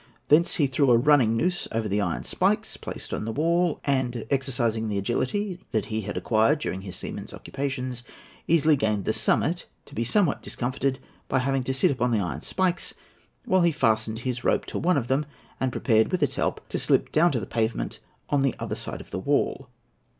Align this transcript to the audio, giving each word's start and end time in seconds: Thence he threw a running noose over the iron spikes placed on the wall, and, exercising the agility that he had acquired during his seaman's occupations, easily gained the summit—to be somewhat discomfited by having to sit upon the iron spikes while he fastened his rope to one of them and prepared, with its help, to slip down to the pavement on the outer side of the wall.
Thence 0.29 0.55
he 0.55 0.65
threw 0.65 0.89
a 0.89 0.97
running 0.97 1.37
noose 1.37 1.67
over 1.71 1.87
the 1.87 2.01
iron 2.01 2.23
spikes 2.23 2.75
placed 2.75 3.13
on 3.13 3.23
the 3.25 3.31
wall, 3.31 3.79
and, 3.83 4.25
exercising 4.31 4.89
the 4.89 4.97
agility 4.97 5.59
that 5.69 5.85
he 5.93 6.01
had 6.01 6.17
acquired 6.17 6.57
during 6.57 6.81
his 6.81 6.95
seaman's 6.95 7.33
occupations, 7.35 8.01
easily 8.47 8.75
gained 8.75 9.05
the 9.05 9.13
summit—to 9.13 9.93
be 9.93 10.03
somewhat 10.03 10.41
discomfited 10.41 10.97
by 11.27 11.37
having 11.37 11.61
to 11.65 11.73
sit 11.75 11.91
upon 11.91 12.09
the 12.09 12.19
iron 12.19 12.41
spikes 12.41 12.95
while 13.45 13.61
he 13.61 13.71
fastened 13.71 14.17
his 14.21 14.43
rope 14.43 14.65
to 14.65 14.79
one 14.79 14.97
of 14.97 15.05
them 15.07 15.23
and 15.59 15.71
prepared, 15.71 16.11
with 16.11 16.23
its 16.23 16.33
help, 16.33 16.67
to 16.69 16.79
slip 16.79 17.11
down 17.11 17.31
to 17.31 17.39
the 17.39 17.45
pavement 17.45 17.99
on 18.27 18.41
the 18.41 18.55
outer 18.59 18.73
side 18.73 19.01
of 19.01 19.11
the 19.11 19.19
wall. 19.19 19.69